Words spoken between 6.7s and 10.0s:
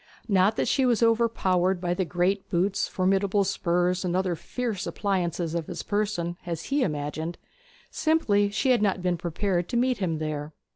he imagined; simply she had not been prepared to meet